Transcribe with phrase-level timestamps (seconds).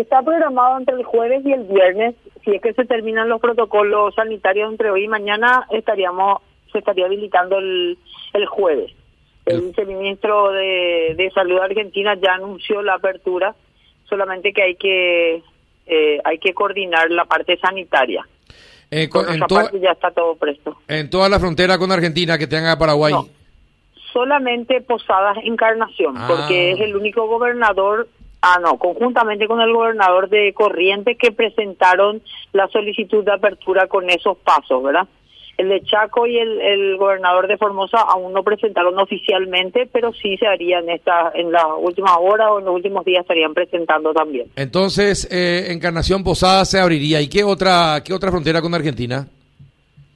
[0.00, 2.14] Está programado entre el jueves y el viernes.
[2.44, 6.40] Si es que se terminan los protocolos sanitarios entre hoy y mañana, estaríamos
[6.72, 7.98] se estaría habilitando el,
[8.34, 8.92] el jueves.
[9.46, 13.54] El viceministro de, de Salud Argentina ya anunció la apertura,
[14.08, 15.42] solamente que hay que
[15.86, 18.26] eh, hay que coordinar la parte sanitaria.
[18.90, 20.76] Eh, con- en, toda- parte ya está todo presto.
[20.86, 23.12] en toda la frontera con Argentina que tenga Paraguay.
[23.14, 23.26] No.
[24.12, 26.26] Solamente Posadas Encarnación, Ah.
[26.28, 28.08] porque es el único gobernador,
[28.42, 34.08] ah no, conjuntamente con el gobernador de Corrientes que presentaron la solicitud de apertura con
[34.10, 35.06] esos pasos, ¿verdad?
[35.56, 40.36] El de Chaco y el, el gobernador de Formosa aún no presentaron oficialmente, pero sí
[40.36, 44.46] se harían esta, en las últimas horas o en los últimos días estarían presentando también.
[44.54, 47.20] Entonces, eh, Encarnación Posada se abriría.
[47.20, 49.26] ¿Y qué otra, qué otra frontera con Argentina?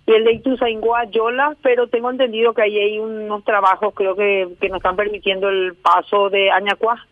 [0.07, 4.49] y el de Ituzaingó Yola, pero tengo entendido que ahí hay unos trabajos, creo que,
[4.61, 7.07] que nos están permitiendo el paso de Añacuá.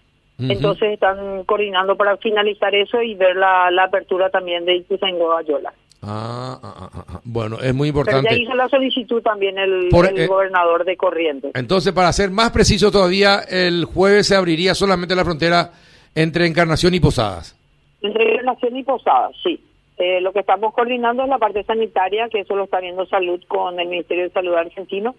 [0.48, 5.72] Entonces están coordinando para finalizar eso y ver la, la apertura también de Ituzaingó Yola.
[6.02, 7.20] Ah, ah, ah, ah, ah.
[7.24, 8.42] bueno, es muy Pero ya importante.
[8.42, 11.50] hizo la solicitud también el, Por- el eh, gobernador de Corrientes.
[11.54, 15.72] Entonces, para ser más preciso todavía, el jueves se abriría solamente la frontera
[16.14, 17.54] entre Encarnación y Posadas.
[18.00, 19.62] Entre Relación y Posadas, sí.
[19.98, 23.38] Eh, lo que estamos coordinando es la parte sanitaria, que eso lo está viendo Salud
[23.46, 25.14] con el Ministerio de Salud argentino,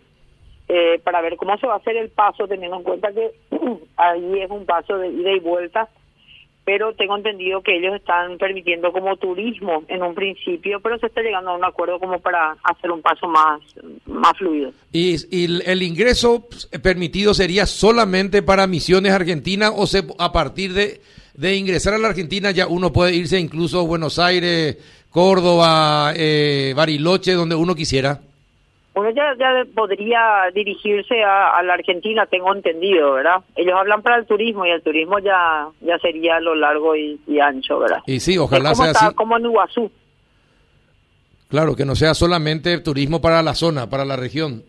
[0.73, 3.31] eh, para ver cómo se va a hacer el paso, teniendo en cuenta que
[3.97, 5.89] ahí es un paso de ida y vuelta,
[6.63, 11.21] pero tengo entendido que ellos están permitiendo como turismo en un principio, pero se está
[11.21, 13.59] llegando a un acuerdo como para hacer un paso más,
[14.05, 14.71] más fluido.
[14.93, 16.47] ¿Y, y el- ingreso
[16.83, 21.01] permitido sería solamente para misiones argentinas o se, a partir de,
[21.33, 24.77] de ingresar a la Argentina ya uno puede irse incluso a Buenos Aires,
[25.09, 28.21] Córdoba, eh, Bariloche, donde uno quisiera?
[29.01, 33.41] Uno ya, ya podría dirigirse a, a la Argentina, tengo entendido, ¿verdad?
[33.55, 37.19] Ellos hablan para el turismo y el turismo ya ya sería a lo largo y,
[37.27, 37.99] y ancho, ¿verdad?
[38.05, 39.15] Y sí, ojalá es como sea está- así.
[39.15, 39.91] como en Iguazú.
[41.49, 44.63] Claro, que no sea solamente turismo para la zona, para la región.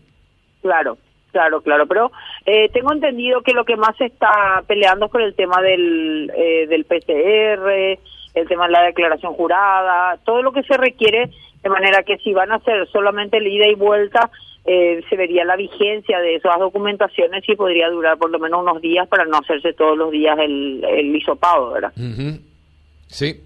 [0.61, 0.97] Claro,
[1.31, 1.87] claro, claro.
[1.87, 2.11] Pero
[2.45, 6.29] eh, tengo entendido que lo que más se está peleando es por el tema del,
[6.35, 7.99] eh, del PCR,
[8.33, 11.29] el tema de la declaración jurada, todo lo que se requiere,
[11.61, 14.29] de manera que si van a hacer solamente el ida y vuelta,
[14.65, 18.81] eh, se vería la vigencia de esas documentaciones y podría durar por lo menos unos
[18.81, 21.93] días para no hacerse todos los días el, el hisopado, ¿verdad?
[23.07, 23.41] Sí,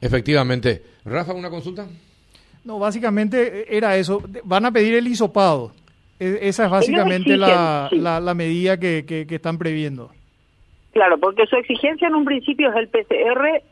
[0.00, 0.82] efectivamente.
[1.04, 1.86] Rafa, ¿una consulta?
[2.64, 4.22] No, básicamente era eso.
[4.44, 5.72] Van a pedir el hisopado.
[6.18, 7.96] E- Esa es básicamente exigen, la, sí.
[7.98, 10.10] la, la medida que, que, que están previendo.
[10.92, 13.62] Claro, porque su exigencia en un principio es el PCR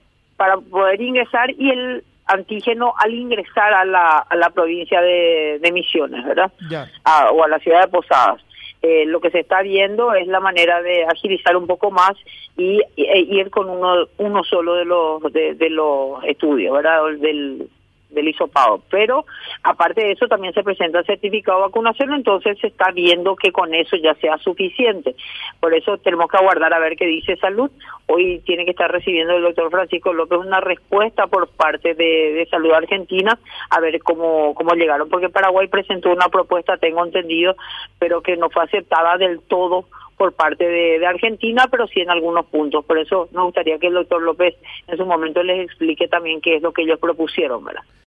[0.41, 5.71] para poder ingresar y el antígeno al ingresar a la, a la provincia de, de
[5.71, 6.51] Misiones, ¿verdad?
[6.71, 6.89] Ya.
[7.05, 8.41] A- o a la ciudad de Posadas.
[8.81, 12.13] Eh, lo que se está viendo es la manera de agilizar un poco más
[12.57, 17.03] y, y- e ir con uno uno solo de los de, de los estudios, ¿verdad?
[17.21, 17.69] Del
[18.11, 18.83] del hisopado.
[18.91, 19.25] Pero
[19.63, 23.53] aparte de eso también se presenta el certificado de vacunación, entonces se está viendo que
[23.53, 25.15] con eso ya sea suficiente.
[25.61, 27.71] Por eso tenemos que aguardar a ver qué dice salud.
[28.07, 32.73] Hoy tiene que estar recibiendo el doctor Francisco López una respuesta por parte de, Salud
[32.73, 33.39] Argentina
[33.69, 37.55] a ver cómo, cómo llegaron, porque Paraguay presentó una propuesta, tengo entendido,
[37.99, 39.85] pero que no fue aceptada del todo
[40.17, 42.85] por parte de, de Argentina, pero sí en algunos puntos.
[42.85, 44.55] Por eso me gustaría que el doctor López
[44.87, 47.83] en su momento les explique también qué es lo que ellos propusieron, ¿verdad?